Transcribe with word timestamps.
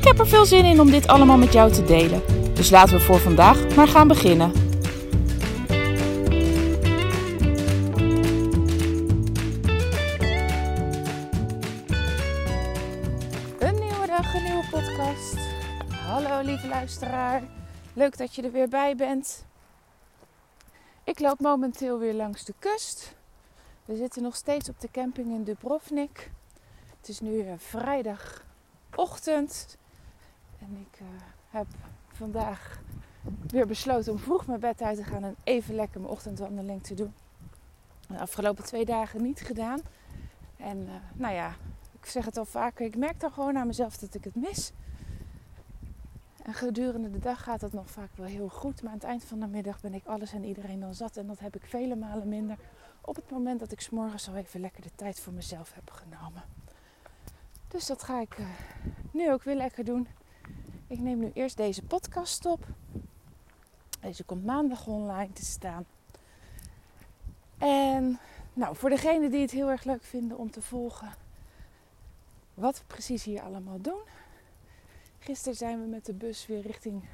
Ik 0.00 0.06
heb 0.06 0.18
er 0.18 0.28
veel 0.28 0.46
zin 0.46 0.64
in 0.64 0.80
om 0.80 0.90
dit 0.90 1.06
allemaal 1.06 1.36
met 1.36 1.52
jou 1.52 1.72
te 1.72 1.84
delen. 1.84 2.22
Dus 2.54 2.70
laten 2.70 2.96
we 2.96 3.00
voor 3.00 3.18
vandaag 3.18 3.76
maar 3.76 3.88
gaan 3.88 4.08
beginnen. 4.08 4.52
Een 13.58 13.74
nieuwe 13.74 14.06
dag, 14.06 14.34
een 14.34 14.44
nieuwe 14.44 14.64
podcast. 14.70 15.36
Hallo 15.90 16.40
lieve 16.40 16.68
luisteraar. 16.68 17.42
Leuk 17.92 18.18
dat 18.18 18.34
je 18.34 18.42
er 18.42 18.52
weer 18.52 18.68
bij 18.68 18.96
bent. 18.96 19.44
Ik 21.04 21.18
loop 21.18 21.40
momenteel 21.40 21.98
weer 21.98 22.14
langs 22.14 22.44
de 22.44 22.54
kust. 22.58 23.14
We 23.84 23.96
zitten 23.96 24.22
nog 24.22 24.36
steeds 24.36 24.68
op 24.68 24.80
de 24.80 24.88
camping 24.92 25.26
in 25.26 25.44
Dubrovnik. 25.44 26.30
Het 27.00 27.08
is 27.08 27.20
nu 27.20 27.40
eh, 27.40 27.52
vrijdagochtend. 27.56 29.78
En 30.60 30.76
ik 30.76 31.00
uh, 31.00 31.06
heb 31.50 31.66
vandaag 32.08 32.80
weer 33.46 33.66
besloten 33.66 34.12
om 34.12 34.18
vroeg 34.18 34.46
mijn 34.46 34.60
bed 34.60 34.82
uit 34.82 34.96
te 34.96 35.04
gaan 35.04 35.24
en 35.24 35.36
even 35.44 35.74
lekker 35.74 36.00
mijn 36.00 36.12
ochtendwandeling 36.12 36.82
te 36.82 36.94
doen. 36.94 37.14
De 38.08 38.18
afgelopen 38.18 38.64
twee 38.64 38.84
dagen 38.84 39.22
niet 39.22 39.40
gedaan. 39.40 39.80
En 40.56 40.78
uh, 40.78 40.92
nou 41.12 41.34
ja, 41.34 41.54
ik 42.00 42.06
zeg 42.06 42.24
het 42.24 42.36
al 42.36 42.44
vaker, 42.44 42.86
ik 42.86 42.96
merk 42.96 43.20
dan 43.20 43.32
gewoon 43.32 43.58
aan 43.58 43.66
mezelf 43.66 43.96
dat 43.96 44.14
ik 44.14 44.24
het 44.24 44.34
mis. 44.34 44.72
En 46.42 46.54
gedurende 46.54 47.10
de 47.10 47.18
dag 47.18 47.42
gaat 47.42 47.60
dat 47.60 47.72
nog 47.72 47.90
vaak 47.90 48.10
wel 48.14 48.26
heel 48.26 48.48
goed. 48.48 48.82
Maar 48.82 48.92
aan 48.92 48.98
het 48.98 49.06
eind 49.06 49.24
van 49.24 49.40
de 49.40 49.46
middag 49.46 49.80
ben 49.80 49.94
ik 49.94 50.06
alles 50.06 50.32
en 50.32 50.44
iedereen 50.44 50.80
dan 50.80 50.94
zat. 50.94 51.16
En 51.16 51.26
dat 51.26 51.38
heb 51.38 51.56
ik 51.56 51.64
vele 51.64 51.96
malen 51.96 52.28
minder 52.28 52.56
op 53.00 53.16
het 53.16 53.30
moment 53.30 53.60
dat 53.60 53.72
ik 53.72 53.80
s'morgens 53.80 54.28
al 54.28 54.36
even 54.36 54.60
lekker 54.60 54.82
de 54.82 54.90
tijd 54.94 55.20
voor 55.20 55.32
mezelf 55.32 55.74
heb 55.74 55.90
genomen. 55.90 56.42
Dus 57.68 57.86
dat 57.86 58.02
ga 58.02 58.20
ik 58.20 58.38
uh, 58.38 58.46
nu 59.10 59.32
ook 59.32 59.42
weer 59.42 59.56
lekker 59.56 59.84
doen. 59.84 60.08
Ik 60.90 60.98
neem 60.98 61.18
nu 61.18 61.30
eerst 61.34 61.56
deze 61.56 61.82
podcast 61.82 62.46
op. 62.46 62.66
Deze 64.00 64.24
komt 64.24 64.44
maandag 64.44 64.86
online 64.86 65.32
te 65.32 65.44
staan. 65.44 65.86
En 67.58 68.18
nou, 68.52 68.76
voor 68.76 68.90
degenen 68.90 69.30
die 69.30 69.40
het 69.40 69.50
heel 69.50 69.70
erg 69.70 69.84
leuk 69.84 70.02
vinden 70.02 70.38
om 70.38 70.50
te 70.50 70.62
volgen 70.62 71.12
wat 72.54 72.78
we 72.78 72.84
precies 72.86 73.24
hier 73.24 73.42
allemaal 73.42 73.80
doen. 73.80 74.00
Gisteren 75.18 75.56
zijn 75.56 75.80
we 75.80 75.86
met 75.86 76.06
de 76.06 76.12
bus 76.12 76.46
weer 76.46 76.60
richting 76.60 77.04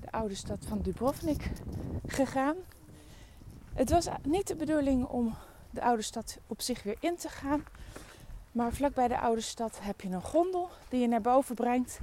de 0.00 0.10
oude 0.10 0.34
stad 0.34 0.64
van 0.68 0.82
Dubrovnik 0.82 1.50
gegaan. 2.06 2.56
Het 3.74 3.90
was 3.90 4.08
niet 4.22 4.46
de 4.46 4.56
bedoeling 4.56 5.04
om 5.04 5.34
de 5.70 5.82
oude 5.82 6.02
stad 6.02 6.38
op 6.46 6.60
zich 6.60 6.82
weer 6.82 6.96
in 7.00 7.16
te 7.16 7.28
gaan. 7.28 7.64
Maar 8.52 8.72
vlakbij 8.72 9.08
de 9.08 9.18
oude 9.18 9.40
stad 9.40 9.80
heb 9.82 10.00
je 10.00 10.08
een 10.08 10.22
gondel 10.22 10.68
die 10.88 11.00
je 11.00 11.08
naar 11.08 11.20
boven 11.20 11.54
brengt 11.54 12.00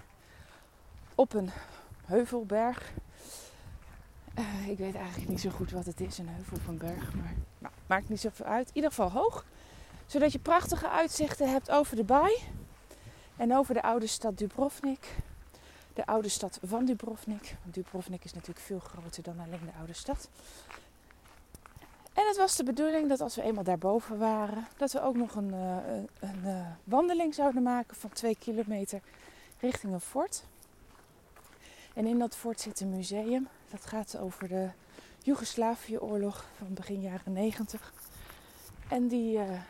op 1.22 1.34
een 1.34 1.50
heuvelberg. 2.06 2.92
Uh, 4.40 4.68
ik 4.68 4.78
weet 4.78 4.96
eigenlijk 4.96 5.30
niet 5.30 5.42
zo 5.42 5.50
goed 5.50 5.72
wat 5.72 5.86
het 5.86 6.02
is, 6.02 6.18
een 6.18 6.30
heuvel 6.30 6.58
of 6.58 6.68
een 6.68 6.78
berg. 6.78 7.14
Maar 7.14 7.34
nou, 7.58 7.74
maakt 7.88 8.10
niet 8.10 8.20
zoveel 8.20 8.46
uit. 8.46 8.68
In 8.68 8.76
ieder 8.76 8.90
geval 8.90 9.12
hoog. 9.12 9.46
Zodat 10.06 10.32
je 10.32 10.40
prachtige 10.40 10.90
uitzichten 10.90 11.50
hebt 11.50 11.72
over 11.72 11.96
de 11.96 12.04
baai. 12.04 12.38
En 13.36 13.56
over 13.56 13.74
de 13.74 13.82
oude 13.82 14.08
stad 14.08 14.38
Dubrovnik. 14.38 15.16
De 15.94 16.06
oude 16.06 16.30
stad 16.30 16.60
van 16.64 16.86
Dubrovnik. 16.86 17.56
Want 17.62 17.74
Dubrovnik 17.74 18.24
is 18.24 18.34
natuurlijk 18.34 18.66
veel 18.66 18.80
groter 18.80 19.24
dan 19.24 19.40
alleen 19.40 19.66
de 19.66 19.78
oude 19.78 19.94
stad. 19.94 20.30
En 22.14 22.28
het 22.28 22.38
was 22.38 22.56
de 22.56 22.64
bedoeling 22.64 23.10
dat 23.10 23.22
als 23.22 23.36
we 23.36 23.42
eenmaal 23.42 23.64
daarboven 23.64 24.18
waren, 24.18 24.68
dat 24.78 24.92
we 24.92 25.02
ook 25.02 25.16
nog 25.16 25.36
een, 25.36 25.54
uh, 25.54 25.76
een, 25.88 26.10
een 26.20 26.42
uh, 26.46 26.68
wandeling 26.84 27.34
zouden 27.34 27.64
maken 27.64 27.96
van 27.96 28.10
twee 28.10 28.36
kilometer 28.40 29.02
richting 29.60 29.94
een 29.94 30.02
fort. 30.02 30.44
En 31.94 32.06
in 32.06 32.20
dat 32.20 32.36
fort 32.36 32.60
zit 32.60 32.80
een 32.80 32.90
museum. 32.90 33.48
Dat 33.70 33.86
gaat 33.86 34.18
over 34.18 34.48
de 34.48 34.70
Joegoslavië-oorlog 35.24 36.46
van 36.58 36.74
begin 36.74 37.02
jaren 37.02 37.34
90. 37.34 37.94
En 38.88 39.08
die, 39.08 39.38
uh, 39.38 39.62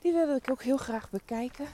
die 0.00 0.12
wilde 0.12 0.34
ik 0.34 0.50
ook 0.50 0.62
heel 0.62 0.76
graag 0.76 1.10
bekijken. 1.10 1.66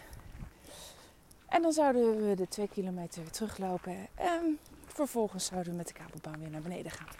En 1.46 1.62
dan 1.62 1.72
zouden 1.72 2.28
we 2.28 2.34
de 2.34 2.48
twee 2.48 2.68
kilometer 2.68 3.22
weer 3.22 3.30
teruglopen. 3.30 4.06
En 4.14 4.58
vervolgens 4.86 5.44
zouden 5.44 5.70
we 5.70 5.76
met 5.76 5.88
de 5.88 5.94
kabelbaan 5.94 6.38
weer 6.38 6.50
naar 6.50 6.62
beneden 6.62 6.90
gaan. 6.90 7.14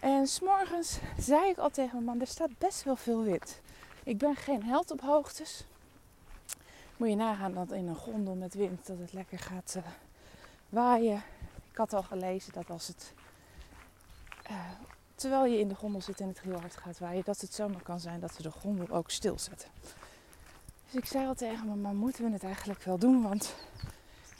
En 0.00 0.26
s'morgens 0.26 0.98
zei 1.18 1.48
ik 1.50 1.58
al 1.58 1.70
tegen 1.70 1.92
mijn 1.92 2.04
man, 2.04 2.20
er 2.20 2.26
staat 2.26 2.58
best 2.58 2.82
wel 2.82 2.96
veel 2.96 3.22
wind. 3.22 3.60
Ik 4.04 4.18
ben 4.18 4.36
geen 4.36 4.62
held 4.62 4.90
op 4.90 5.00
hoogtes. 5.00 5.66
Moet 6.96 7.08
je 7.08 7.14
nagaan 7.14 7.54
dat 7.54 7.72
in 7.72 7.88
een 7.88 7.96
gondel 7.96 8.34
met 8.34 8.54
wind 8.54 8.86
dat 8.86 8.98
het 8.98 9.12
lekker 9.12 9.38
gaat 9.38 9.74
uh, 9.76 9.82
waaien. 10.68 11.22
Ik 11.70 11.76
had 11.76 11.92
al 11.92 12.02
gelezen 12.02 12.52
dat 12.52 12.70
als 12.70 12.86
het, 12.86 13.12
uh, 14.50 14.70
terwijl 15.14 15.44
je 15.44 15.58
in 15.58 15.68
de 15.68 15.74
gondel 15.74 16.00
zit 16.00 16.20
en 16.20 16.28
het 16.28 16.40
heel 16.40 16.60
hard 16.60 16.76
gaat 16.76 16.98
waaien, 16.98 17.24
dat 17.24 17.40
het 17.40 17.54
zomaar 17.54 17.82
kan 17.82 18.00
zijn 18.00 18.20
dat 18.20 18.36
we 18.36 18.42
de 18.42 18.50
gondel 18.50 18.88
ook 18.88 19.10
stilzetten. 19.10 19.68
Dus 20.84 20.94
ik 20.94 21.04
zei 21.04 21.26
al 21.26 21.34
tegen 21.34 21.66
mijn 21.66 21.80
man, 21.80 21.96
moeten 21.96 22.24
we 22.24 22.32
het 22.32 22.44
eigenlijk 22.44 22.82
wel 22.82 22.98
doen? 22.98 23.22
Want 23.22 23.54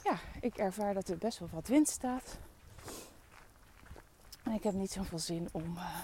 ja, 0.05 0.19
ik 0.41 0.57
ervaar 0.57 0.95
dat 0.95 1.09
er 1.09 1.19
best 1.19 1.39
wel 1.39 1.49
wat 1.53 1.69
wind 1.69 1.89
staat. 1.89 2.39
En 4.43 4.53
ik 4.53 4.63
heb 4.63 4.75
niet 4.75 4.93
zoveel 4.93 5.19
zin 5.19 5.49
om 5.53 5.77
uh, 5.77 5.99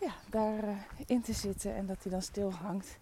ja, 0.00 0.12
daarin 0.30 0.78
uh, 1.08 1.22
te 1.22 1.32
zitten 1.32 1.74
en 1.74 1.86
dat 1.86 2.02
hij 2.02 2.12
dan 2.12 2.22
stil 2.22 2.52
hangt. 2.52 2.98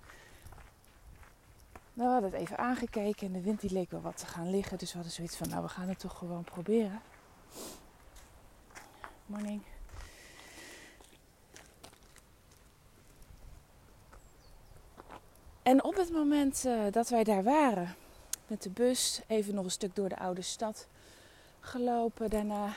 Nou, 1.99 2.11
we 2.11 2.17
hadden 2.17 2.31
het 2.31 2.41
even 2.41 2.59
aangekeken 2.59 3.27
en 3.27 3.33
de 3.33 3.41
wind 3.41 3.61
die 3.61 3.73
leek 3.73 3.91
wel 3.91 4.01
wat 4.01 4.17
te 4.17 4.27
gaan 4.27 4.51
liggen. 4.51 4.79
Dus 4.79 4.89
we 4.89 4.95
hadden 4.95 5.13
zoiets 5.13 5.37
van, 5.37 5.49
nou 5.49 5.63
we 5.63 5.69
gaan 5.69 5.89
het 5.89 5.99
toch 5.99 6.19
gewoon 6.19 6.45
proberen. 6.45 7.01
Morning. 9.27 9.63
En 15.63 15.85
op 15.85 15.97
het 15.97 16.13
moment 16.13 16.65
uh, 16.67 16.81
dat 16.91 17.09
wij 17.09 17.25
daar 17.25 17.43
waren, 17.43 17.95
met 18.47 18.63
de 18.63 18.71
bus, 18.71 19.23
even 19.27 19.55
nog 19.55 19.65
een 19.65 19.71
stuk 19.71 19.95
door 19.95 20.09
de 20.09 20.19
oude 20.19 20.43
stad 20.43 20.87
gelopen. 21.61 22.31
Daarna 22.31 22.73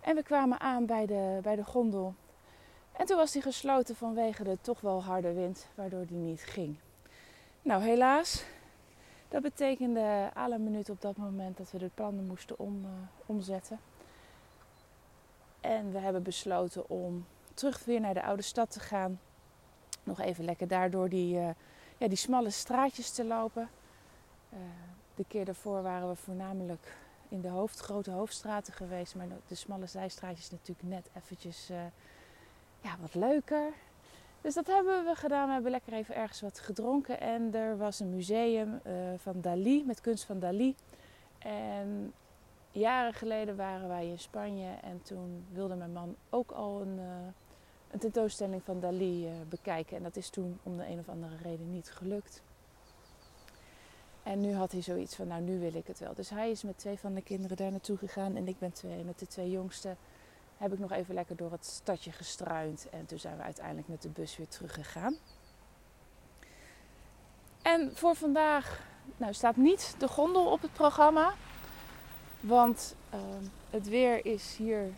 en 0.00 0.14
we 0.14 0.22
kwamen 0.22 0.60
aan 0.60 0.86
bij 0.86 1.06
de, 1.06 1.38
bij 1.42 1.56
de 1.56 1.64
gondel. 1.64 2.14
En 2.92 3.06
toen 3.06 3.16
was 3.16 3.32
die 3.32 3.42
gesloten 3.42 3.96
vanwege 3.96 4.44
de 4.44 4.58
toch 4.60 4.80
wel 4.80 5.02
harde 5.02 5.32
wind, 5.32 5.66
waardoor 5.74 6.06
die 6.06 6.18
niet 6.18 6.42
ging. 6.42 6.78
Nou, 7.62 7.82
helaas. 7.82 8.44
Dat 9.28 9.42
betekende 9.42 10.30
alle 10.34 10.58
minuut 10.58 10.90
op 10.90 11.00
dat 11.00 11.16
moment 11.16 11.56
dat 11.56 11.70
we 11.70 11.78
de 11.78 11.90
plannen 11.94 12.26
moesten 12.26 12.58
om, 12.58 12.84
uh, 12.84 12.90
omzetten. 13.26 13.80
En 15.60 15.92
we 15.92 15.98
hebben 15.98 16.22
besloten 16.22 16.88
om 16.88 17.26
terug 17.54 17.84
weer 17.84 18.00
naar 18.00 18.14
de 18.14 18.22
oude 18.22 18.42
stad 18.42 18.70
te 18.70 18.80
gaan. 18.80 19.20
Nog 20.02 20.20
even 20.20 20.44
lekker 20.44 20.68
daardoor 20.68 21.08
die, 21.08 21.36
uh, 21.36 21.50
ja, 21.98 22.08
die 22.08 22.16
smalle 22.16 22.50
straatjes 22.50 23.10
te 23.10 23.24
lopen. 23.24 23.68
Uh, 24.52 24.58
de 25.14 25.24
keer 25.28 25.44
daarvoor 25.44 25.82
waren 25.82 26.08
we 26.08 26.16
voornamelijk 26.16 26.96
in 27.28 27.40
de 27.40 27.48
hoofd, 27.48 27.80
grote 27.80 28.10
hoofdstraten 28.10 28.72
geweest. 28.72 29.14
Maar 29.14 29.26
de 29.46 29.54
smalle 29.54 29.86
zijstraatjes 29.86 30.50
natuurlijk 30.50 30.88
net 30.88 31.10
eventjes 31.16 31.66
ja, 32.80 32.96
wat 33.00 33.14
leuker. 33.14 33.72
Dus 34.40 34.54
dat 34.54 34.66
hebben 34.66 35.04
we 35.04 35.14
gedaan. 35.14 35.46
We 35.46 35.52
hebben 35.52 35.70
lekker 35.70 35.92
even 35.92 36.14
ergens 36.14 36.40
wat 36.40 36.58
gedronken. 36.58 37.20
En 37.20 37.54
er 37.54 37.76
was 37.76 38.00
een 38.00 38.10
museum 38.10 38.80
uh, 38.86 38.92
van 39.16 39.40
Dali, 39.40 39.84
met 39.86 40.00
kunst 40.00 40.24
van 40.24 40.38
Dali. 40.38 40.74
En 41.38 42.12
jaren 42.70 43.14
geleden 43.14 43.56
waren 43.56 43.88
wij 43.88 44.06
in 44.06 44.18
Spanje. 44.18 44.70
En 44.82 45.02
toen 45.02 45.44
wilde 45.52 45.74
mijn 45.74 45.92
man 45.92 46.16
ook 46.30 46.50
al 46.50 46.80
een, 46.80 46.98
uh, 46.98 47.04
een 47.90 47.98
tentoonstelling 47.98 48.62
van 48.62 48.80
Dali 48.80 49.28
bekijken. 49.48 49.96
En 49.96 50.02
dat 50.02 50.16
is 50.16 50.30
toen 50.30 50.58
om 50.62 50.76
de 50.76 50.86
een 50.86 50.98
of 50.98 51.08
andere 51.08 51.36
reden 51.42 51.70
niet 51.70 51.90
gelukt. 51.90 52.42
En 54.22 54.40
nu 54.40 54.54
had 54.54 54.72
hij 54.72 54.82
zoiets 54.82 55.14
van, 55.14 55.26
nou 55.26 55.42
nu 55.42 55.58
wil 55.58 55.74
ik 55.74 55.86
het 55.86 55.98
wel. 55.98 56.14
Dus 56.14 56.30
hij 56.30 56.50
is 56.50 56.62
met 56.62 56.78
twee 56.78 56.98
van 56.98 57.14
de 57.14 57.22
kinderen 57.22 57.56
daar 57.56 57.70
naartoe 57.70 57.96
gegaan. 57.96 58.36
En 58.36 58.48
ik 58.48 58.58
ben 58.58 58.72
twee, 58.72 59.04
met 59.04 59.18
de 59.18 59.26
twee 59.26 59.50
jongsten 59.50 59.96
heb 60.60 60.72
ik 60.72 60.78
nog 60.78 60.92
even 60.92 61.14
lekker 61.14 61.36
door 61.36 61.50
het 61.50 61.66
stadje 61.66 62.12
gestruind. 62.12 62.88
En 62.90 63.06
toen 63.06 63.18
zijn 63.18 63.36
we 63.36 63.42
uiteindelijk 63.42 63.88
met 63.88 64.02
de 64.02 64.08
bus 64.08 64.36
weer 64.36 64.48
teruggegaan. 64.48 65.16
En 67.62 67.96
voor 67.96 68.14
vandaag 68.14 68.82
nou 69.16 69.32
staat 69.32 69.56
niet 69.56 69.94
de 69.98 70.08
gondel 70.08 70.50
op 70.50 70.62
het 70.62 70.72
programma. 70.72 71.34
Want 72.40 72.94
ehm, 73.10 73.44
het 73.70 73.88
weer 73.88 74.26
is 74.26 74.56
hier 74.56 74.92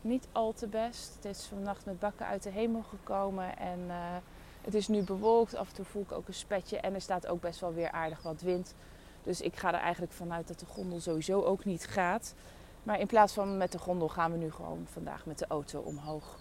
niet 0.00 0.26
al 0.32 0.52
te 0.52 0.66
best. 0.66 1.14
Het 1.14 1.24
is 1.24 1.44
vannacht 1.44 1.84
met 1.84 1.98
bakken 1.98 2.26
uit 2.26 2.42
de 2.42 2.50
hemel 2.50 2.82
gekomen 2.82 3.58
en 3.58 3.78
uh, 3.78 4.16
het 4.60 4.74
is 4.74 4.88
nu 4.88 5.02
bewolkt. 5.02 5.54
Af 5.54 5.68
en 5.68 5.74
toe 5.74 5.84
voel 5.84 6.02
ik 6.02 6.12
ook 6.12 6.28
een 6.28 6.34
spetje 6.34 6.78
en 6.78 6.94
er 6.94 7.00
staat 7.00 7.26
ook 7.26 7.40
best 7.40 7.60
wel 7.60 7.74
weer 7.74 7.90
aardig 7.90 8.22
wat 8.22 8.40
wind. 8.40 8.74
Dus 9.22 9.40
ik 9.40 9.56
ga 9.56 9.74
er 9.74 9.80
eigenlijk 9.80 10.12
vanuit 10.12 10.48
dat 10.48 10.60
de 10.60 10.66
gondel 10.66 11.00
sowieso 11.00 11.42
ook 11.42 11.64
niet 11.64 11.86
gaat. 11.86 12.34
Maar 12.82 13.00
in 13.00 13.06
plaats 13.06 13.32
van 13.32 13.56
met 13.56 13.72
de 13.72 13.78
gondel 13.78 14.08
gaan 14.08 14.32
we 14.32 14.38
nu 14.38 14.52
gewoon 14.52 14.86
vandaag 14.92 15.26
met 15.26 15.38
de 15.38 15.46
auto 15.48 15.80
omhoog. 15.80 16.38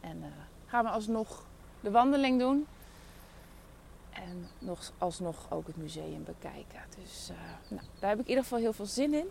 En 0.00 0.16
uh, 0.16 0.26
gaan 0.66 0.84
we 0.84 0.90
alsnog 0.90 1.44
de 1.80 1.90
wandeling 1.90 2.38
doen. 2.38 2.66
En 4.10 4.48
nog, 4.58 4.92
alsnog 4.98 5.36
ook 5.50 5.66
het 5.66 5.76
museum 5.76 6.24
bekijken. 6.24 6.80
Dus 7.02 7.30
uh, 7.30 7.36
nou, 7.68 7.86
daar 7.98 8.10
heb 8.10 8.18
ik 8.18 8.24
in 8.24 8.28
ieder 8.28 8.44
geval 8.44 8.58
heel 8.58 8.72
veel 8.72 8.86
zin 8.86 9.14
in. 9.14 9.26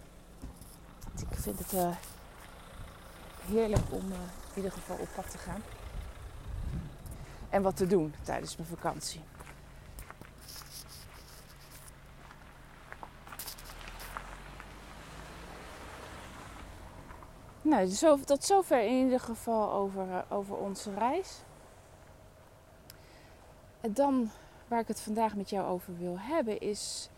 Ik 1.30 1.38
vind 1.38 1.60
het 1.60 1.74
uh, 1.74 1.96
heerlijk 3.46 3.86
om 3.90 4.12
in 4.12 4.56
ieder 4.56 4.72
geval 4.72 4.98
op 4.98 5.08
pad 5.16 5.32
te 5.32 5.38
gaan. 5.38 5.64
En 7.50 7.62
wat 7.62 7.78
te 7.78 7.88
doen 7.88 8.14
tijdens 8.24 8.58
mijn 8.58 8.70
vakantie. 8.70 9.22
Nou, 17.66 17.88
zo, 17.88 18.20
tot 18.20 18.44
zover 18.44 18.84
in 18.84 19.04
ieder 19.04 19.20
geval 19.20 19.72
over, 19.72 20.08
uh, 20.08 20.22
over 20.30 20.58
onze 20.58 20.94
reis. 20.94 21.42
En 23.82 23.94
dan 23.94 24.30
waar 24.68 24.80
ik 24.80 24.88
het 24.88 25.00
vandaag 25.00 25.36
met 25.36 25.50
jou 25.50 25.68
over 25.68 25.98
wil 25.98 26.20
hebben 26.20 26.60
is 26.60 27.10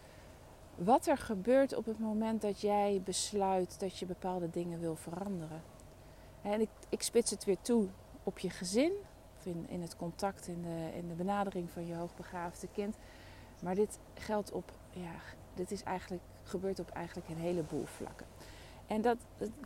wat 0.76 1.08
er 1.08 1.18
gebeurt 1.18 1.76
op 1.76 1.86
het 1.86 2.00
moment 2.00 2.42
dat 2.42 2.62
jij 2.62 3.02
besluit 3.04 3.80
dat 3.80 3.98
je 3.98 4.06
bepaalde 4.06 4.50
dingen 4.50 4.80
wil 4.80 4.96
veranderen. 4.96 5.62
En 6.42 6.62
ik, 6.62 6.70
ik 6.90 7.02
spits 7.02 7.32
het 7.32 7.46
weer 7.46 7.62
toe 7.62 7.88
op 8.24 8.40
je 8.40 8.50
gezin, 8.50 8.92
in, 9.44 9.66
in 9.70 9.82
het 9.82 9.96
contact, 9.96 10.48
in 10.48 10.62
de, 10.62 10.98
in 10.98 11.08
de 11.08 11.14
benadering 11.14 11.72
van 11.72 11.88
je 11.88 11.96
hoogbegaafde 11.96 12.68
kind. 12.74 12.96
Maar 13.62 13.76
dit 13.76 14.00
geldt 14.14 14.52
op, 14.52 14.72
ja, 14.90 15.16
dit 15.54 15.72
is 15.72 15.84
eigenlijk, 15.84 16.24
gebeurt 16.44 16.80
op 16.80 16.90
eigenlijk 16.90 17.30
een 17.30 17.38
heleboel 17.38 17.86
vlakken. 17.86 18.26
En 18.88 19.02
dat, 19.02 19.18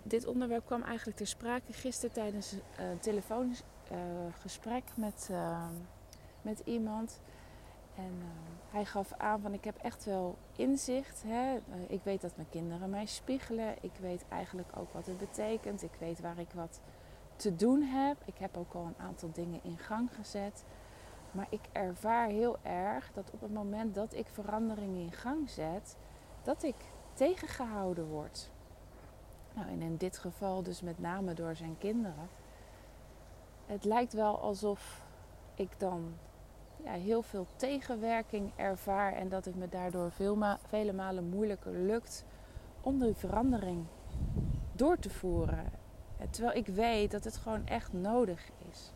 dit 0.04 0.26
onderwerp 0.26 0.66
kwam 0.66 0.84
eigenlijk 0.84 1.18
ter 1.18 1.28
sprake 1.28 1.74
gisteren 1.74 2.16
tijdens 2.16 2.56
een 2.78 3.00
telefoongesprek 3.00 4.84
uh, 4.90 4.96
met, 4.96 5.28
uh, 5.32 5.68
met 6.42 6.62
iemand. 6.66 7.22
En 7.96 8.14
uh, 8.18 8.26
hij 8.72 8.86
gaf 8.86 9.14
aan 9.14 9.42
van 9.42 9.54
ik 9.54 9.64
heb 9.64 9.78
echt 9.78 10.06
wel 10.06 10.38
inzicht. 10.56 11.24
Hè? 11.28 11.60
ik 11.88 12.04
weet 12.04 12.22
dat 12.22 12.36
mijn 12.36 12.50
kinderen 12.50 12.90
mij 12.90 13.06
spiegelen. 13.06 13.76
Ik 13.82 13.96
weet 14.00 14.26
eigenlijk 14.30 14.70
ook 14.78 14.94
wat 14.94 15.06
het 15.06 15.18
betekent. 15.18 15.84
Ik 15.84 15.96
weet 16.00 16.22
waar 16.22 16.40
ik 16.40 16.52
wat 16.54 16.82
te 17.36 17.56
doen 17.56 17.82
heb. 17.82 18.18
Ik 18.26 18.38
heb 18.38 18.58
ook 18.58 18.74
al 18.74 18.86
een 18.86 19.06
aantal 19.06 19.32
dingen 19.32 19.60
in 19.64 19.78
gang 19.78 20.10
gezet. 20.16 20.64
Maar 21.32 21.48
ik 21.50 21.62
ervaar 21.72 22.28
heel 22.28 22.58
erg 22.64 23.12
dat 23.14 23.32
op 23.32 23.42
het 23.42 23.54
moment 23.54 23.96
dat 23.96 24.14
ik 24.14 24.28
veranderingen 24.32 25.02
in 25.02 25.12
gang 25.12 25.50
zet, 25.50 25.98
dat 26.44 26.64
ik 26.64 26.76
tegengehouden 27.14 28.06
word. 28.06 28.50
Nou, 29.54 29.68
en 29.68 29.82
in 29.82 29.98
dit 29.98 30.18
geval 30.18 30.64
dus 30.64 30.82
met 30.82 31.00
name 31.00 31.34
door 31.34 31.56
zijn 31.56 31.78
kinderen. 31.78 32.30
Het 33.66 33.86
lijkt 33.86 34.14
wel 34.14 34.40
alsof 34.40 35.02
ik 35.56 35.80
dan 35.80 36.14
ja, 36.84 36.92
heel 36.92 37.22
veel 37.22 37.48
tegenwerking 37.56 38.52
ervaar 38.56 39.14
en 39.14 39.30
dat 39.30 39.46
het 39.46 39.56
me 39.56 39.70
daardoor 39.70 40.12
vele 40.68 40.94
malen 40.94 41.30
moeilijker 41.30 41.74
lukt 41.74 42.26
om 42.82 43.00
die 43.00 43.14
verandering 43.14 43.86
door 44.72 45.00
te 45.00 45.10
voeren. 45.10 45.72
Terwijl 46.30 46.58
ik 46.58 46.68
weet 46.68 47.12
dat 47.12 47.24
het 47.24 47.38
gewoon 47.38 47.68
echt 47.68 47.94
nodig 47.94 48.50
is. 48.70 48.92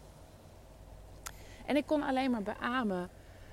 En 1.66 1.76
ik 1.76 1.86
kon 1.86 2.04
alleen 2.04 2.32
maar 2.32 2.44
beamen, 2.44 3.10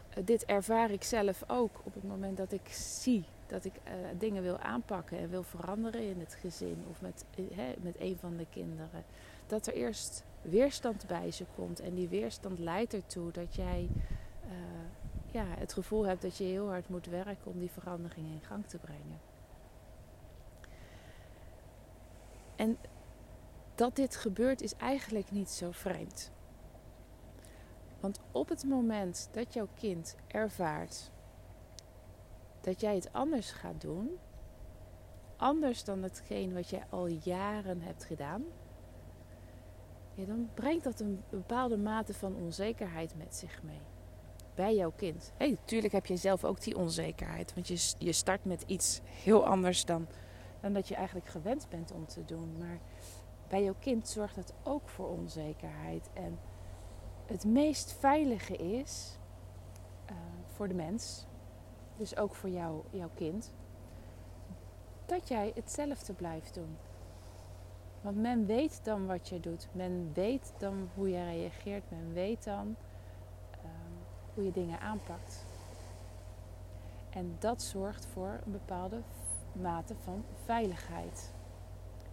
eh, 0.09 0.25
dit 0.25 0.45
ervaar 0.45 0.91
ik 0.91 1.03
zelf 1.03 1.43
ook 1.47 1.81
op 1.85 1.95
het 1.95 2.05
moment 2.05 2.37
dat 2.37 2.53
ik 2.53 2.69
zie 2.69 3.25
dat 3.53 3.65
ik 3.65 3.75
uh, 3.75 3.93
dingen 4.19 4.43
wil 4.43 4.59
aanpakken 4.59 5.19
en 5.19 5.31
wil 5.31 5.43
veranderen 5.43 6.09
in 6.09 6.21
het 6.21 6.35
gezin 6.35 6.85
of 6.91 7.01
met, 7.01 7.25
uh, 7.37 7.59
met 7.81 8.01
een 8.01 8.17
van 8.17 8.37
de 8.37 8.47
kinderen. 8.51 9.05
Dat 9.47 9.67
er 9.67 9.75
eerst 9.75 10.25
weerstand 10.43 11.07
bij 11.07 11.31
ze 11.31 11.45
komt 11.55 11.81
en 11.81 11.95
die 11.95 12.09
weerstand 12.09 12.59
leidt 12.59 12.95
ertoe 12.95 13.33
dat 13.33 13.55
jij 13.55 13.89
uh, 14.45 14.53
ja, 15.31 15.45
het 15.49 15.73
gevoel 15.73 16.07
hebt 16.07 16.23
dat 16.23 16.37
je 16.37 16.45
heel 16.45 16.69
hard 16.69 16.89
moet 16.89 17.07
werken 17.07 17.53
om 17.53 17.59
die 17.59 17.71
verandering 17.71 18.27
in 18.27 18.41
gang 18.43 18.67
te 18.67 18.79
brengen. 18.79 19.21
En 22.57 22.79
dat 23.75 23.97
dit 23.97 24.17
gebeurt 24.17 24.63
is 24.63 24.77
eigenlijk 24.77 25.31
niet 25.31 25.51
zo 25.51 25.71
vreemd. 25.71 26.31
Want 28.01 28.21
op 28.31 28.49
het 28.49 28.65
moment 28.65 29.29
dat 29.33 29.55
jouw 29.55 29.69
kind 29.75 30.17
ervaart 30.27 31.11
dat 32.63 32.81
jij 32.81 32.95
het 32.95 33.13
anders 33.13 33.51
gaat 33.51 33.81
doen, 33.81 34.11
anders 35.37 35.85
dan 35.85 36.03
hetgeen 36.03 36.55
wat 36.55 36.71
jij 36.71 36.85
al 36.91 37.07
jaren 37.07 37.81
hebt 37.81 38.05
gedaan, 38.05 38.45
ja, 40.15 40.25
dan 40.25 40.51
brengt 40.55 40.85
dat 40.85 41.01
een 41.01 41.23
bepaalde 41.31 41.77
mate 41.77 42.15
van 42.15 42.37
onzekerheid 42.37 43.17
met 43.17 43.35
zich 43.35 43.63
mee. 43.63 43.81
Bij 44.55 44.75
jouw 44.75 44.93
kind. 44.97 45.33
Hey, 45.37 45.51
natuurlijk 45.51 45.93
heb 45.93 46.07
je 46.07 46.17
zelf 46.17 46.45
ook 46.45 46.61
die 46.61 46.77
onzekerheid, 46.77 47.55
want 47.55 47.69
je, 47.69 47.95
je 47.99 48.13
start 48.13 48.45
met 48.45 48.65
iets 48.67 49.01
heel 49.05 49.47
anders 49.47 49.85
dan, 49.85 50.07
dan 50.61 50.73
dat 50.73 50.89
je 50.89 50.95
eigenlijk 50.95 51.27
gewend 51.27 51.67
bent 51.69 51.93
om 51.93 52.07
te 52.07 52.25
doen. 52.25 52.59
Maar 52.59 52.79
bij 53.49 53.65
jouw 53.65 53.77
kind 53.79 54.09
zorgt 54.09 54.35
dat 54.35 54.55
ook 54.63 54.89
voor 54.89 55.09
onzekerheid. 55.09 56.11
En 56.13 56.39
het 57.27 57.45
meest 57.45 57.93
veilige 57.93 58.57
is 58.57 59.19
uh, 60.11 60.17
voor 60.47 60.69
de 60.69 60.75
mens, 60.75 61.27
dus 62.03 62.17
ook 62.17 62.35
voor 62.35 62.51
jou, 62.51 62.83
jouw 62.91 63.11
kind, 63.15 63.53
dat 65.07 65.29
jij 65.29 65.53
hetzelfde 65.55 66.13
blijft 66.13 66.55
doen. 66.55 66.77
Want 68.01 68.17
men 68.17 68.47
weet 68.47 68.85
dan 68.85 69.07
wat 69.07 69.29
je 69.29 69.41
doet. 69.41 69.69
Men 69.73 70.11
weet 70.15 70.53
dan 70.59 70.89
hoe 70.95 71.11
je 71.11 71.25
reageert. 71.25 71.91
Men 71.91 72.13
weet 72.13 72.45
dan 72.45 72.67
um, 72.67 73.99
hoe 74.35 74.45
je 74.45 74.53
dingen 74.53 74.81
aanpakt. 74.81 75.45
En 77.11 77.37
dat 77.39 77.63
zorgt 77.63 78.07
voor 78.07 78.41
een 78.45 78.53
bepaalde 78.53 79.01
mate 79.53 79.95
van 79.95 80.25
veiligheid. 80.45 81.33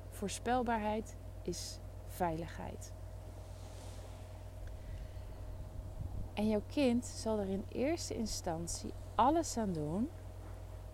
Voorspelbaarheid 0.09 1.15
is 1.41 1.79
veiligheid. 2.07 2.93
En 6.33 6.49
jouw 6.49 6.61
kind 6.67 7.05
zal 7.05 7.39
er 7.39 7.49
in 7.49 7.65
eerste 7.67 8.15
instantie 8.15 8.93
alles 9.19 9.57
aan 9.57 9.71
doen 9.71 10.09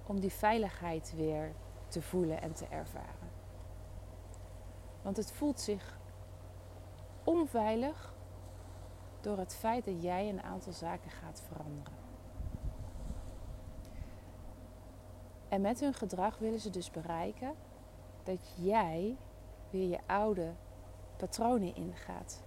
om 0.05 0.20
die 0.20 0.32
veiligheid 0.32 1.13
weer 1.15 1.53
te 1.88 2.01
voelen 2.01 2.41
en 2.41 2.53
te 2.53 2.67
ervaren. 2.67 3.29
Want 5.01 5.17
het 5.17 5.32
voelt 5.32 5.60
zich 5.60 6.00
onveilig 7.24 8.13
door 9.22 9.38
het 9.38 9.55
feit 9.55 9.86
dat 9.86 10.01
jij 10.01 10.29
een 10.29 10.41
aantal 10.41 10.74
zaken 10.74 11.12
gaat 11.12 11.44
veranderen. 11.48 11.98
En 15.50 15.62
met 15.62 15.79
hun 15.79 15.94
gedrag 15.94 16.38
willen 16.38 16.60
ze 16.60 16.70
dus 16.70 16.91
bereiken 16.91 17.53
dat 18.24 18.53
jij 18.55 19.17
weer 19.70 19.89
je 19.89 20.00
oude 20.05 20.53
patronen 21.17 21.75
ingaat. 21.75 22.44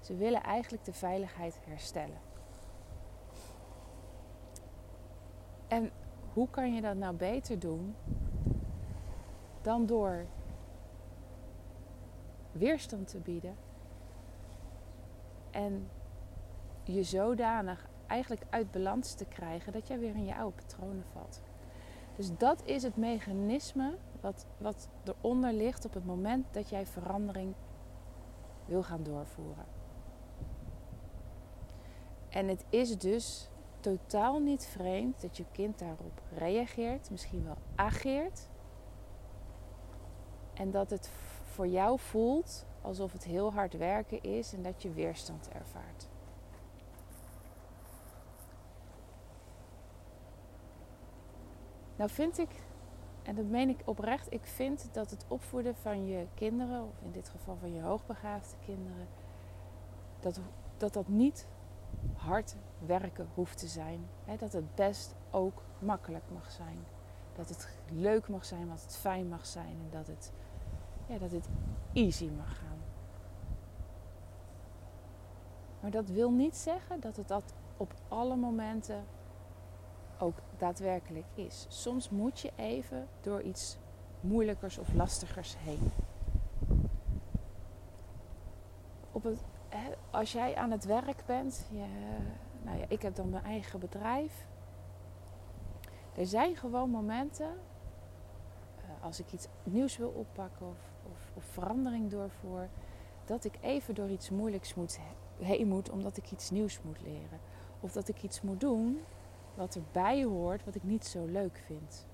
Ze 0.00 0.16
willen 0.16 0.42
eigenlijk 0.42 0.84
de 0.84 0.92
veiligheid 0.92 1.58
herstellen. 1.64 2.33
En 5.74 5.90
hoe 6.32 6.48
kan 6.50 6.74
je 6.74 6.80
dat 6.80 6.96
nou 6.96 7.14
beter 7.14 7.58
doen 7.58 7.94
dan 9.62 9.86
door 9.86 10.26
weerstand 12.52 13.08
te 13.08 13.18
bieden 13.18 13.56
en 15.50 15.88
je 16.84 17.02
zodanig 17.02 17.88
eigenlijk 18.06 18.42
uit 18.50 18.70
balans 18.70 19.14
te 19.14 19.24
krijgen 19.24 19.72
dat 19.72 19.86
jij 19.86 19.98
weer 19.98 20.14
in 20.14 20.24
je 20.24 20.36
oude 20.36 20.56
patronen 20.56 21.04
valt. 21.12 21.42
Dus 22.16 22.36
dat 22.36 22.64
is 22.64 22.82
het 22.82 22.96
mechanisme 22.96 23.96
wat, 24.20 24.46
wat 24.58 24.88
eronder 25.04 25.52
ligt 25.52 25.84
op 25.84 25.94
het 25.94 26.06
moment 26.06 26.46
dat 26.50 26.68
jij 26.68 26.86
verandering 26.86 27.54
wil 28.64 28.82
gaan 28.82 29.02
doorvoeren. 29.02 29.66
En 32.28 32.48
het 32.48 32.64
is 32.68 32.98
dus 32.98 33.48
totaal 33.84 34.38
niet 34.38 34.66
vreemd 34.66 35.20
dat 35.20 35.36
je 35.36 35.44
kind 35.52 35.78
daarop 35.78 36.22
reageert, 36.36 37.10
misschien 37.10 37.44
wel 37.44 37.56
ageert. 37.74 38.48
En 40.54 40.70
dat 40.70 40.90
het 40.90 41.10
voor 41.44 41.66
jou 41.66 41.98
voelt 41.98 42.66
alsof 42.80 43.12
het 43.12 43.24
heel 43.24 43.52
hard 43.52 43.76
werken 43.76 44.22
is 44.22 44.52
en 44.52 44.62
dat 44.62 44.82
je 44.82 44.92
weerstand 44.92 45.48
ervaart. 45.48 46.08
Nou 51.96 52.10
vind 52.10 52.38
ik, 52.38 52.50
en 53.22 53.34
dat 53.34 53.46
meen 53.46 53.68
ik 53.68 53.80
oprecht, 53.84 54.32
ik 54.32 54.46
vind 54.46 54.88
dat 54.92 55.10
het 55.10 55.24
opvoeden 55.28 55.76
van 55.76 56.06
je 56.06 56.26
kinderen, 56.34 56.82
of 56.82 57.02
in 57.02 57.12
dit 57.12 57.28
geval 57.28 57.56
van 57.56 57.74
je 57.74 57.80
hoogbegaafde 57.80 58.56
kinderen, 58.64 59.06
dat 60.20 60.40
dat, 60.76 60.92
dat 60.92 61.08
niet 61.08 61.46
hard 62.14 62.56
werken 62.86 63.28
hoeft 63.34 63.58
te 63.58 63.66
zijn. 63.66 64.06
dat 64.38 64.52
het 64.52 64.74
best 64.74 65.14
ook 65.30 65.62
makkelijk 65.78 66.24
mag 66.32 66.50
zijn. 66.50 66.78
Dat 67.34 67.48
het 67.48 67.68
leuk 67.92 68.28
mag 68.28 68.44
zijn, 68.44 68.68
dat 68.68 68.82
het 68.82 68.96
fijn 68.96 69.28
mag 69.28 69.46
zijn 69.46 69.76
en 69.82 69.88
dat 69.90 70.06
het, 70.06 70.32
ja, 71.06 71.18
dat 71.18 71.30
het 71.30 71.48
easy 71.92 72.30
mag 72.36 72.58
gaan. 72.58 72.78
Maar 75.80 75.90
dat 75.90 76.08
wil 76.08 76.30
niet 76.30 76.56
zeggen 76.56 77.00
dat 77.00 77.16
het 77.16 77.28
dat 77.28 77.54
op 77.76 77.94
alle 78.08 78.36
momenten 78.36 79.04
ook 80.18 80.36
daadwerkelijk 80.58 81.26
is. 81.34 81.66
Soms 81.68 82.10
moet 82.10 82.40
je 82.40 82.52
even 82.56 83.08
door 83.20 83.42
iets 83.42 83.76
moeilijkers 84.20 84.78
of 84.78 84.92
lastigers 84.92 85.56
heen. 85.58 85.90
Op 89.12 89.22
het, 89.22 89.44
als 90.10 90.32
jij 90.32 90.56
aan 90.56 90.70
het 90.70 90.84
werk 90.84 91.22
bent, 91.26 91.66
je, 91.70 91.84
nou 92.62 92.78
ja, 92.78 92.84
ik 92.88 93.02
heb 93.02 93.14
dan 93.14 93.28
mijn 93.28 93.44
eigen 93.44 93.80
bedrijf. 93.80 94.46
Er 96.16 96.26
zijn 96.26 96.56
gewoon 96.56 96.90
momenten, 96.90 97.50
eh, 98.76 99.04
als 99.04 99.20
ik 99.20 99.32
iets 99.32 99.46
nieuws 99.62 99.96
wil 99.96 100.08
oppakken 100.08 100.66
of, 100.66 100.78
of, 101.12 101.32
of 101.34 101.44
verandering 101.44 102.10
doorvoer, 102.10 102.68
dat 103.24 103.44
ik 103.44 103.58
even 103.60 103.94
door 103.94 104.08
iets 104.08 104.30
moeilijks 104.30 104.74
moet, 104.74 104.98
heen 105.38 105.68
moet 105.68 105.90
omdat 105.90 106.16
ik 106.16 106.30
iets 106.30 106.50
nieuws 106.50 106.80
moet 106.82 107.00
leren. 107.02 107.40
Of 107.80 107.92
dat 107.92 108.08
ik 108.08 108.22
iets 108.22 108.40
moet 108.40 108.60
doen 108.60 109.00
wat 109.54 109.74
erbij 109.74 110.24
hoort 110.24 110.64
wat 110.64 110.74
ik 110.74 110.82
niet 110.82 111.06
zo 111.06 111.24
leuk 111.24 111.62
vind. 111.66 112.06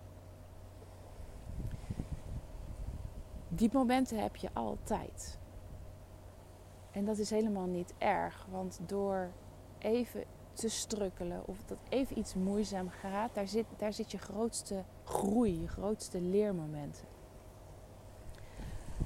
Die 3.49 3.71
momenten 3.73 4.23
heb 4.23 4.37
je 4.37 4.49
altijd. 4.53 5.39
En 6.93 7.05
dat 7.05 7.19
is 7.19 7.31
helemaal 7.31 7.67
niet 7.67 7.95
erg, 7.99 8.47
want 8.51 8.81
door 8.87 9.31
even 9.79 10.25
te 10.53 10.69
strukkelen 10.69 11.43
of 11.47 11.65
dat 11.65 11.79
even 11.89 12.19
iets 12.19 12.35
moeizaam 12.35 12.89
gaat, 12.89 13.35
daar 13.35 13.49
zit, 13.49 13.67
daar 13.77 13.93
zit 13.93 14.11
je 14.11 14.19
grootste 14.19 14.85
groei, 15.05 15.61
je 15.61 15.69
grootste 15.69 16.21
leermomenten. 16.21 17.05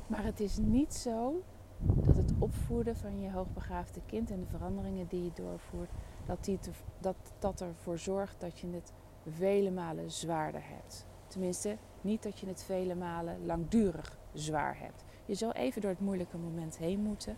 Maar 0.06 0.24
het 0.24 0.40
is 0.40 0.56
niet 0.56 0.94
zo 0.94 1.42
dat 1.76 2.16
het 2.16 2.32
opvoeden 2.38 2.96
van 2.96 3.20
je 3.20 3.30
hoogbegaafde 3.30 4.00
kind 4.06 4.30
en 4.30 4.40
de 4.40 4.46
veranderingen 4.46 5.06
die 5.08 5.24
je 5.24 5.30
doorvoert, 5.34 5.90
dat, 6.26 6.44
die 6.44 6.58
dat 6.98 7.16
dat 7.38 7.60
ervoor 7.60 7.98
zorgt 7.98 8.40
dat 8.40 8.58
je 8.58 8.70
het 8.70 8.92
vele 9.26 9.70
malen 9.70 10.10
zwaarder 10.10 10.62
hebt. 10.64 11.06
Tenminste, 11.26 11.76
niet 12.00 12.22
dat 12.22 12.38
je 12.38 12.46
het 12.46 12.62
vele 12.62 12.94
malen 12.94 13.46
langdurig 13.46 14.18
zwaar 14.32 14.78
hebt. 14.78 15.04
Je 15.24 15.34
zal 15.34 15.52
even 15.52 15.80
door 15.80 15.90
het 15.90 16.00
moeilijke 16.00 16.38
moment 16.38 16.78
heen 16.78 17.00
moeten, 17.00 17.36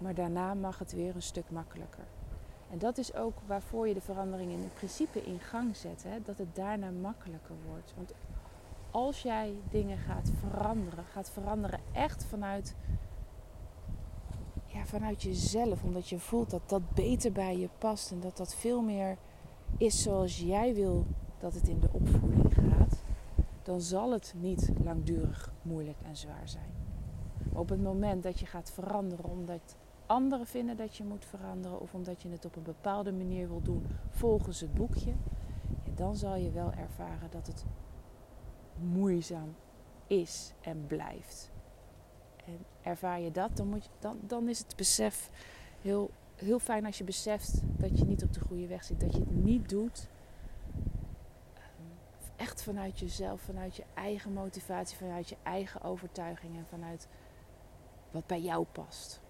maar 0.00 0.14
daarna 0.14 0.54
mag 0.54 0.78
het 0.78 0.92
weer 0.92 1.14
een 1.14 1.22
stuk 1.22 1.50
makkelijker. 1.50 2.04
En 2.70 2.78
dat 2.78 2.98
is 2.98 3.14
ook 3.14 3.34
waarvoor 3.46 3.88
je 3.88 3.94
de 3.94 4.00
verandering 4.00 4.50
in 4.50 4.70
principe 4.74 5.22
in 5.22 5.40
gang 5.40 5.76
zet. 5.76 6.02
Hè? 6.02 6.22
Dat 6.22 6.38
het 6.38 6.54
daarna 6.54 6.90
makkelijker 6.90 7.54
wordt. 7.68 7.92
Want 7.96 8.12
als 8.90 9.22
jij 9.22 9.54
dingen 9.70 9.98
gaat 9.98 10.30
veranderen, 10.40 11.04
gaat 11.04 11.30
veranderen 11.30 11.80
echt 11.92 12.24
vanuit, 12.24 12.74
ja, 14.64 14.84
vanuit 14.84 15.22
jezelf. 15.22 15.82
Omdat 15.82 16.08
je 16.08 16.18
voelt 16.18 16.50
dat 16.50 16.68
dat 16.68 16.90
beter 16.90 17.32
bij 17.32 17.58
je 17.58 17.68
past. 17.78 18.10
En 18.10 18.20
dat 18.20 18.36
dat 18.36 18.54
veel 18.54 18.82
meer 18.82 19.16
is 19.76 20.02
zoals 20.02 20.38
jij 20.38 20.74
wil 20.74 21.06
dat 21.38 21.54
het 21.54 21.68
in 21.68 21.80
de 21.80 21.88
opvoeding 21.92 22.54
gaat. 22.54 23.02
Dan 23.62 23.80
zal 23.80 24.12
het 24.12 24.34
niet 24.36 24.70
langdurig 24.84 25.52
moeilijk 25.62 25.98
en 26.02 26.16
zwaar 26.16 26.48
zijn. 26.48 26.70
Maar 27.52 27.60
op 27.60 27.68
het 27.68 27.82
moment 27.82 28.22
dat 28.22 28.40
je 28.40 28.46
gaat 28.46 28.70
veranderen 28.70 29.24
omdat 29.24 29.76
anderen 30.10 30.46
vinden 30.46 30.76
dat 30.76 30.96
je 30.96 31.04
moet 31.04 31.24
veranderen 31.24 31.80
of 31.80 31.94
omdat 31.94 32.22
je 32.22 32.28
het 32.28 32.44
op 32.44 32.56
een 32.56 32.62
bepaalde 32.62 33.12
manier 33.12 33.48
wil 33.48 33.62
doen 33.62 33.86
volgens 34.08 34.60
het 34.60 34.74
boekje, 34.74 35.12
dan 35.94 36.16
zal 36.16 36.36
je 36.36 36.50
wel 36.50 36.72
ervaren 36.72 37.30
dat 37.30 37.46
het 37.46 37.64
moeizaam 38.78 39.54
is 40.06 40.52
en 40.60 40.86
blijft. 40.86 41.50
En 42.44 42.58
ervaar 42.82 43.20
je 43.20 43.30
dat, 43.30 43.56
dan, 43.56 43.68
moet 43.68 43.84
je, 43.84 43.90
dan, 43.98 44.18
dan 44.26 44.48
is 44.48 44.58
het 44.58 44.76
besef 44.76 45.30
heel, 45.80 46.10
heel 46.34 46.58
fijn 46.58 46.86
als 46.86 46.98
je 46.98 47.04
beseft 47.04 47.60
dat 47.64 47.98
je 47.98 48.04
niet 48.04 48.24
op 48.24 48.32
de 48.32 48.40
goede 48.40 48.66
weg 48.66 48.84
zit. 48.84 49.00
Dat 49.00 49.12
je 49.12 49.18
het 49.20 49.44
niet 49.44 49.68
doet 49.68 50.08
ehm, 51.54 51.62
echt 52.36 52.62
vanuit 52.62 52.98
jezelf, 52.98 53.40
vanuit 53.40 53.76
je 53.76 53.84
eigen 53.94 54.32
motivatie, 54.32 54.96
vanuit 54.96 55.28
je 55.28 55.36
eigen 55.42 55.82
overtuiging 55.82 56.56
en 56.56 56.66
vanuit 56.66 57.08
wat 58.10 58.26
bij 58.26 58.40
jou 58.40 58.66
past. 58.72 59.20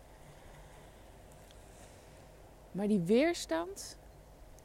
Maar 2.73 2.89
die 2.89 3.00
weerstand, 3.00 3.99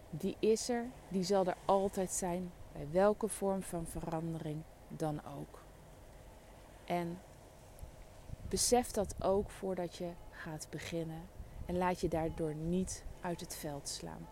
die 0.09 0.35
is 0.39 0.69
er, 0.69 0.85
die 1.07 1.23
zal 1.23 1.45
er 1.45 1.57
altijd 1.65 2.11
zijn 2.11 2.51
bij 2.71 2.87
welke 2.91 3.27
vorm 3.27 3.63
van 3.63 3.85
verandering 3.85 4.61
dan 4.87 5.21
ook. 5.25 5.63
En 6.85 7.19
besef 8.49 8.91
dat 8.91 9.15
ook 9.23 9.49
voordat 9.49 9.95
je 9.95 10.09
gaat 10.31 10.67
beginnen 10.69 11.21
en 11.65 11.77
laat 11.77 12.01
je 12.01 12.07
daardoor 12.07 12.55
niet 12.55 13.05
uit 13.21 13.39
het 13.39 13.55
veld 13.55 13.89
slaan. 13.89 14.27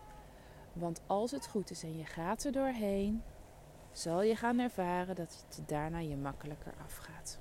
Want 0.72 1.00
als 1.06 1.30
het 1.30 1.46
goed 1.46 1.70
is 1.70 1.82
en 1.82 1.98
je 1.98 2.04
gaat 2.04 2.44
er 2.44 2.52
doorheen, 2.52 3.22
zal 3.92 4.22
je 4.22 4.36
gaan 4.36 4.58
ervaren 4.58 5.14
dat 5.14 5.44
het 5.48 5.68
daarna 5.68 5.98
je 5.98 6.16
makkelijker 6.16 6.74
afgaat. 6.84 7.38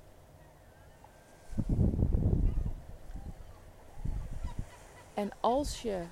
En 5.13 5.32
als 5.40 5.82
je 5.82 6.04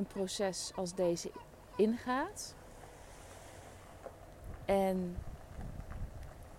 een 0.00 0.06
proces 0.06 0.72
als 0.76 0.94
deze 0.94 1.30
ingaat. 1.76 2.54
En 4.64 5.16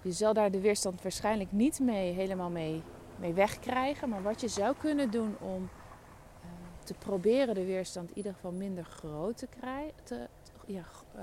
je 0.02 0.12
zal 0.12 0.34
daar 0.34 0.52
de 0.52 0.60
weerstand 0.60 1.02
waarschijnlijk 1.02 1.52
niet 1.52 1.80
mee 1.80 2.14
helemaal 2.14 2.50
mee, 2.50 2.84
mee 3.20 3.34
wegkrijgen. 3.34 4.10
Maar 4.10 4.22
wat 4.22 4.42
je 4.42 4.48
zou 4.48 4.76
kunnen 4.76 5.12
doen 5.12 5.38
om 5.40 5.64
uh, 5.64 6.50
te 6.84 6.94
proberen 6.94 7.56
de 7.56 7.66
weerstand 7.66 8.10
in 8.10 8.18
ieder 8.18 8.34
geval 8.34 8.52
minder 8.52 8.84
groot 8.84 9.38
te 9.38 9.48
krijgen. 9.48 10.30
ja, 10.66 10.84
uh, 11.16 11.22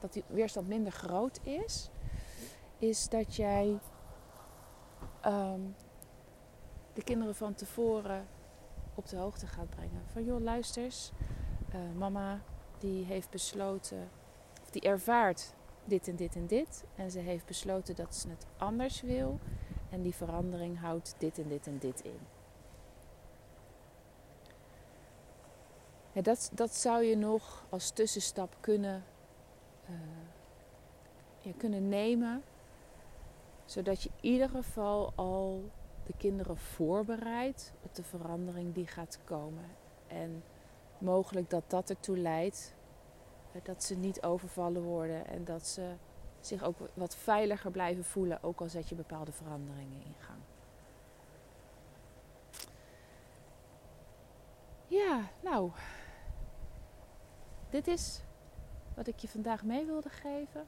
dat 0.00 0.12
die 0.12 0.24
weerstand 0.26 0.68
minder 0.68 0.92
groot 0.92 1.40
is. 1.42 1.90
Is 2.78 3.08
dat 3.08 3.36
jij 3.36 3.78
um, 5.26 5.74
de 6.92 7.02
kinderen 7.04 7.34
van 7.34 7.54
tevoren 7.54 8.26
op 8.94 9.08
de 9.08 9.16
hoogte 9.16 9.46
gaat 9.46 9.70
brengen. 9.70 10.02
Van 10.12 10.24
joh, 10.24 10.40
luisters, 10.40 11.12
uh, 11.74 11.80
mama 11.98 12.40
die 12.78 13.04
heeft 13.04 13.30
besloten, 13.30 14.08
of 14.62 14.70
die 14.70 14.82
ervaart 14.82 15.54
dit 15.84 16.08
en 16.08 16.16
dit 16.16 16.36
en 16.36 16.46
dit. 16.46 16.84
En 16.96 17.10
ze 17.10 17.18
heeft 17.18 17.46
besloten 17.46 17.96
dat 17.96 18.14
ze 18.14 18.28
het 18.28 18.46
anders 18.56 19.00
wil. 19.00 19.38
En 19.90 20.02
die 20.02 20.14
verandering 20.14 20.80
houdt 20.80 21.14
dit 21.18 21.38
en 21.38 21.48
dit 21.48 21.66
en 21.66 21.78
dit 21.78 22.00
in. 22.00 22.18
Dat, 26.22 26.50
dat 26.54 26.74
zou 26.74 27.02
je 27.02 27.16
nog 27.16 27.64
als 27.68 27.90
tussenstap 27.90 28.56
kunnen, 28.60 29.04
ja, 31.40 31.52
kunnen 31.56 31.88
nemen. 31.88 32.42
Zodat 33.64 34.02
je 34.02 34.10
in 34.20 34.30
ieder 34.30 34.48
geval 34.48 35.12
al 35.14 35.70
de 36.06 36.12
kinderen 36.16 36.56
voorbereidt 36.56 37.72
op 37.82 37.94
de 37.94 38.02
verandering 38.02 38.74
die 38.74 38.86
gaat 38.86 39.18
komen. 39.24 39.70
En 40.06 40.42
mogelijk 41.00 41.50
dat 41.50 41.62
dat 41.66 41.90
ertoe 41.90 42.18
leidt 42.18 42.74
eh, 43.52 43.60
dat 43.64 43.84
ze 43.84 43.96
niet 43.96 44.22
overvallen 44.22 44.82
worden 44.82 45.26
en 45.26 45.44
dat 45.44 45.66
ze 45.66 45.94
zich 46.40 46.62
ook 46.62 46.76
wat 46.94 47.16
veiliger 47.16 47.70
blijven 47.70 48.04
voelen, 48.04 48.42
ook 48.42 48.60
al 48.60 48.68
zet 48.68 48.88
je 48.88 48.94
bepaalde 48.94 49.32
veranderingen 49.32 50.02
in 50.04 50.14
gang. 50.18 50.38
Ja, 54.86 55.30
nou, 55.40 55.70
dit 57.68 57.86
is 57.86 58.22
wat 58.94 59.06
ik 59.06 59.18
je 59.18 59.28
vandaag 59.28 59.64
mee 59.64 59.86
wilde 59.86 60.08
geven. 60.08 60.66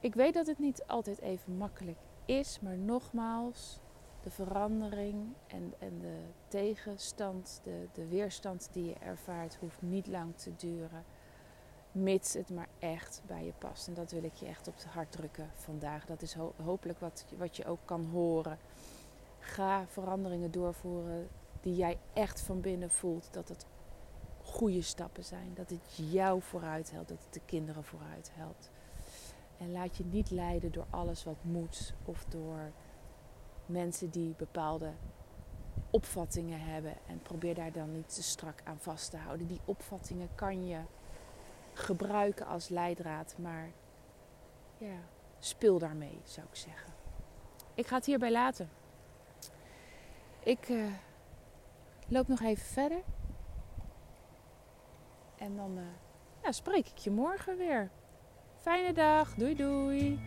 Ik 0.00 0.14
weet 0.14 0.34
dat 0.34 0.46
het 0.46 0.58
niet 0.58 0.84
altijd 0.86 1.20
even 1.20 1.56
makkelijk 1.56 1.98
is, 2.24 2.60
maar 2.60 2.76
nogmaals, 2.76 3.78
de 4.22 4.30
verandering 4.30 5.32
tegenstand, 6.50 7.60
de, 7.62 7.86
de 7.92 8.06
weerstand 8.08 8.68
die 8.72 8.84
je 8.84 8.94
ervaart, 8.94 9.56
hoeft 9.60 9.82
niet 9.82 10.06
lang 10.06 10.36
te 10.36 10.56
duren. 10.56 11.04
Mits 11.92 12.34
het 12.34 12.50
maar 12.50 12.68
echt 12.78 13.22
bij 13.26 13.44
je 13.44 13.52
past. 13.58 13.88
En 13.88 13.94
dat 13.94 14.10
wil 14.10 14.24
ik 14.24 14.34
je 14.34 14.46
echt 14.46 14.68
op 14.68 14.74
het 14.74 14.84
hart 14.84 15.12
drukken 15.12 15.50
vandaag. 15.54 16.06
Dat 16.06 16.22
is 16.22 16.36
hopelijk 16.64 17.00
wat, 17.00 17.24
wat 17.38 17.56
je 17.56 17.64
ook 17.64 17.78
kan 17.84 18.04
horen. 18.04 18.58
Ga 19.38 19.86
veranderingen 19.86 20.50
doorvoeren 20.50 21.28
die 21.60 21.74
jij 21.74 21.98
echt 22.12 22.40
van 22.40 22.60
binnen 22.60 22.90
voelt 22.90 23.28
dat 23.32 23.48
het 23.48 23.66
goede 24.42 24.82
stappen 24.82 25.24
zijn. 25.24 25.54
Dat 25.54 25.70
het 25.70 25.96
jou 26.10 26.42
vooruit 26.42 26.90
helpt, 26.90 27.08
dat 27.08 27.22
het 27.24 27.34
de 27.34 27.44
kinderen 27.44 27.84
vooruit 27.84 28.30
helpt. 28.34 28.70
En 29.58 29.72
laat 29.72 29.96
je 29.96 30.04
niet 30.04 30.30
leiden 30.30 30.72
door 30.72 30.86
alles 30.90 31.24
wat 31.24 31.44
moet 31.44 31.94
of 32.04 32.24
door 32.24 32.72
mensen 33.66 34.10
die 34.10 34.34
bepaalde 34.36 34.92
opvattingen 35.90 36.60
hebben. 36.60 36.94
En 37.06 37.22
probeer 37.22 37.54
daar 37.54 37.72
dan 37.72 37.92
niet 37.92 38.14
te 38.14 38.22
strak 38.22 38.60
aan 38.64 38.78
vast 38.78 39.10
te 39.10 39.16
houden. 39.16 39.46
Die 39.46 39.60
opvattingen 39.64 40.28
kan 40.34 40.66
je 40.66 40.78
gebruiken 41.72 42.46
als 42.46 42.68
leidraad, 42.68 43.34
maar 43.38 43.70
ja, 44.78 44.98
speel 45.38 45.78
daarmee, 45.78 46.20
zou 46.24 46.46
ik 46.46 46.56
zeggen. 46.56 46.92
Ik 47.74 47.86
ga 47.86 47.96
het 47.96 48.06
hierbij 48.06 48.32
laten. 48.32 48.70
Ik 50.42 50.68
uh, 50.68 50.92
loop 52.08 52.28
nog 52.28 52.40
even 52.40 52.66
verder. 52.66 53.02
En 55.36 55.56
dan 55.56 55.78
uh, 55.78 55.84
ja, 56.42 56.52
spreek 56.52 56.88
ik 56.88 56.98
je 56.98 57.10
morgen 57.10 57.56
weer. 57.56 57.90
Fijne 58.60 58.92
dag. 58.92 59.34
Doei 59.34 59.54
doei. 59.54 60.20